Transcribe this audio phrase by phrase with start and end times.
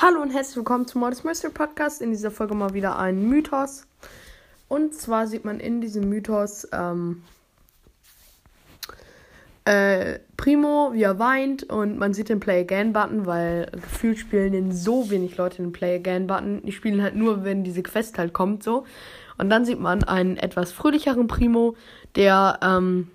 [0.00, 2.00] Hallo und herzlich willkommen zum Modest Mystery Podcast.
[2.00, 3.86] In dieser Folge mal wieder ein Mythos.
[4.68, 7.24] Und zwar sieht man in diesem Mythos ähm,
[9.68, 14.52] äh, Primo, wie er weint und man sieht den Play Again Button, weil gefühlt spielen
[14.52, 16.62] den so wenig Leute den Play Again Button.
[16.64, 18.86] Die spielen halt nur, wenn diese Quest halt kommt so.
[19.36, 21.76] Und dann sieht man einen etwas fröhlicheren Primo,
[22.14, 23.08] der ähm,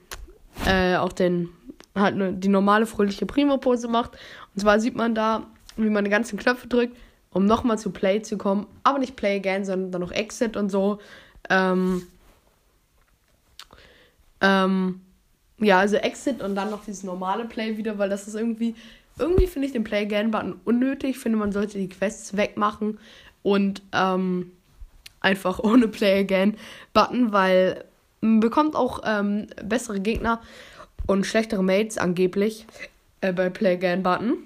[0.67, 1.49] äh, auch den
[1.95, 4.11] halt die normale fröhliche Primo-Pose macht.
[4.53, 6.95] Und zwar sieht man da, wie man die ganzen Knöpfe drückt,
[7.31, 8.67] um nochmal zu Play zu kommen.
[8.83, 10.99] Aber nicht Play Again, sondern dann noch Exit und so.
[11.49, 12.03] Ähm,
[14.39, 15.01] ähm,
[15.59, 18.75] ja, also Exit und dann noch dieses normale Play wieder, weil das ist irgendwie,
[19.17, 21.11] irgendwie finde ich den Play Again Button unnötig.
[21.11, 22.99] Ich finde, man sollte die Quests wegmachen
[23.43, 24.51] und ähm,
[25.21, 26.57] einfach ohne Play Again
[26.93, 27.85] Button, weil
[28.21, 30.41] man bekommt auch ähm, bessere Gegner
[31.07, 32.65] und schlechtere Mates angeblich
[33.21, 34.37] äh, bei Play Again Button.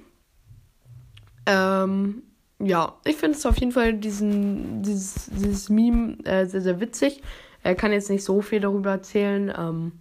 [1.45, 2.23] Ähm,
[2.59, 7.21] ja, ich finde es auf jeden Fall diesen, dieses, dieses Meme äh, sehr, sehr witzig.
[7.63, 9.53] Er kann jetzt nicht so viel darüber erzählen.
[9.55, 9.91] Ähm,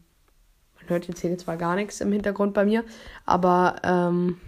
[0.89, 2.85] hört jetzt hier zwar gar nichts im Hintergrund bei mir,
[3.25, 4.39] aber ähm,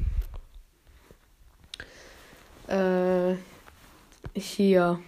[2.69, 3.35] äh,
[4.35, 4.99] hier.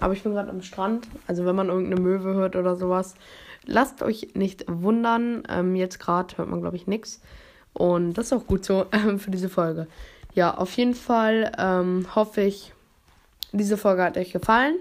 [0.00, 1.08] Aber ich bin gerade am Strand.
[1.26, 3.14] Also wenn man irgendeine Möwe hört oder sowas,
[3.64, 5.42] lasst euch nicht wundern.
[5.48, 7.20] Ähm, jetzt gerade hört man, glaube ich, nichts.
[7.72, 9.86] Und das ist auch gut so ähm, für diese Folge.
[10.34, 12.72] Ja, auf jeden Fall ähm, hoffe ich,
[13.52, 14.76] diese Folge hat euch gefallen.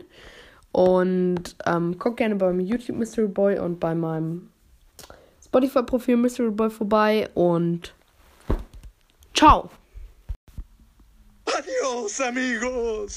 [0.72, 4.50] Und ähm, guckt gerne beim YouTube Mystery Boy und bei meinem
[5.48, 7.30] Spotify-Profil Mystery Boy vorbei.
[7.34, 7.94] Und
[9.34, 9.70] ciao!
[11.46, 13.14] Adios, amigos!